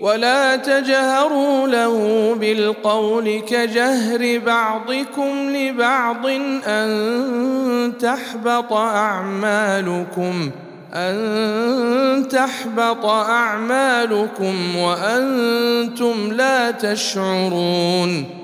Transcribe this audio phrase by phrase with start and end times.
[0.00, 6.26] ولا تجهروا له بالقول كجهر بعضكم لبعض
[6.66, 10.50] أن تحبط أعمالكم
[10.94, 18.43] أن تحبط أعمالكم وأنتم لا تشعرون.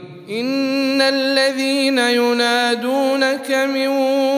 [0.31, 3.87] إن الذين ينادونك من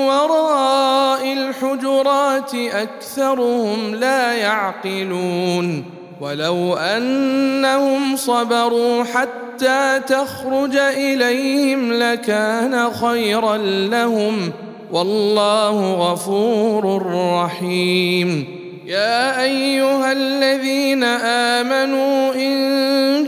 [0.09, 5.85] وراء الحجرات أكثرهم لا يعقلون
[6.21, 13.57] ولو أنهم صبروا حتى تخرج إليهم لكان خيرا
[13.87, 14.51] لهم
[14.91, 18.47] والله غفور رحيم.
[18.85, 23.27] يا أيها الذين آمنوا إن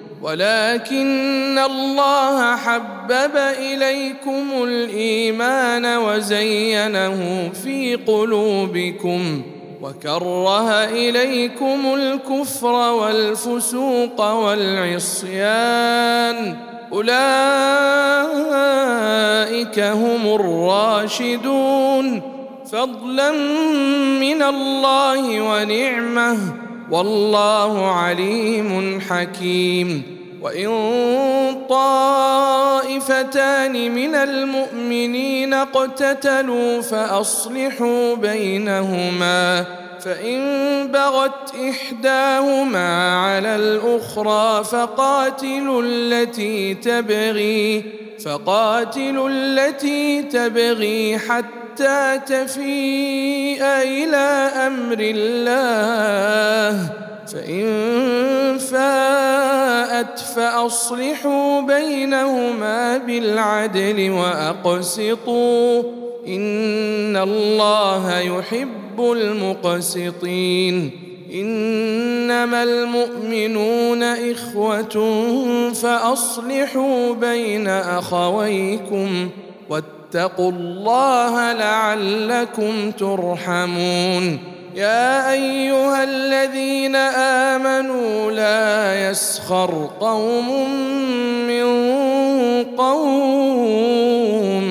[0.21, 9.41] ولكن الله حبب إليكم الإيمان وزينه في قلوبكم
[9.81, 15.77] وكره إليكم الكفر والفسوق والعصيان
[16.93, 17.11] أولئك
[19.79, 22.21] هم الراشدون
[22.71, 23.31] فضلا
[24.21, 26.37] من الله ونعمة
[26.91, 30.03] والله عليم حكيم.
[30.41, 30.71] وإن
[31.69, 33.15] طائفتان
[33.95, 39.65] من المؤمنين اقتتلوا فأصلحوا بينهما
[39.99, 40.41] فإن
[40.87, 47.83] بغت إحداهما على الأخرى فقاتلوا التي تبغي.
[48.25, 56.89] فقاتلوا التي تبغي حتى تفيء إلى أمر الله.
[57.33, 57.65] فإن
[58.57, 65.83] فاءت فأصلحوا بينهما بالعدل وأقسطوا.
[66.27, 70.91] إن الله يحب المقسطين.
[71.33, 74.95] إنما المؤمنون إخوة
[75.73, 79.29] فأصلحوا بين أخويكم
[79.69, 84.39] واتقوا الله لعلكم ترحمون.
[84.75, 86.95] يا أيها الذين
[87.55, 90.69] آمنوا لا يسخر قوم
[91.47, 91.65] من
[92.77, 94.70] قوم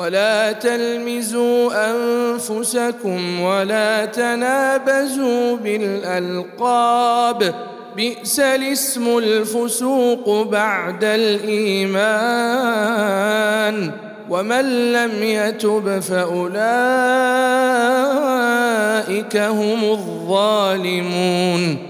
[0.00, 7.54] ولا تلمزوا أنفسكم ولا تنابزوا بالألقاب.
[7.96, 12.10] بئس الاسم الفسوق بعد الإيمان.
[14.30, 16.56] ومن لم يتب فأولئك
[19.36, 21.89] هم الظالمون.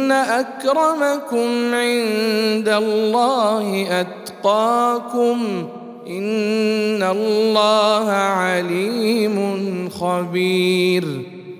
[0.11, 5.67] ان اكرمكم عند الله اتقاكم
[6.07, 11.05] ان الله عليم خبير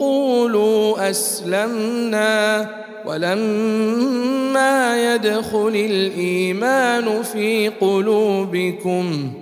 [0.00, 2.66] قولوا اسلمنا
[3.06, 9.32] ولما يدخل الايمان في قلوبكم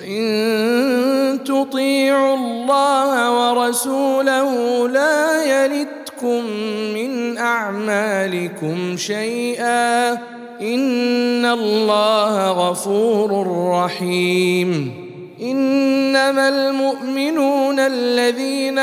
[0.00, 3.12] وإن تطيعوا الله
[3.52, 6.44] ورسوله لا يلتكم
[6.94, 10.12] من أعمالكم شيئا
[10.60, 14.92] إن الله غفور رحيم
[15.42, 18.78] إنما المؤمنون الذين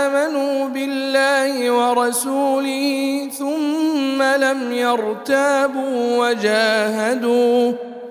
[0.00, 7.72] آمنوا بالله ورسوله ثم لم يرتابوا وجاهدوا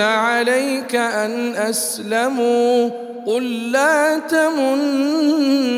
[0.00, 2.90] عليك أن أسلموا
[3.26, 5.76] قل لا تمنوا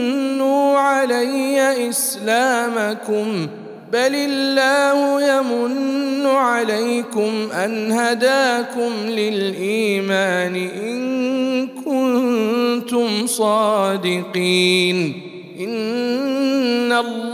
[0.79, 3.47] علي إسلامكم
[3.93, 15.23] بل الله يمن عليكم أن هداكم للإيمان إن كنتم صادقين
[15.61, 16.28] إن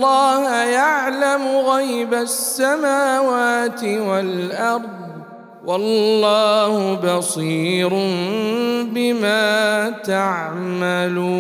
[0.05, 4.91] الله يعلم غيب السماوات والأرض
[5.67, 7.89] والله بصير
[8.93, 11.35] بما تعملون.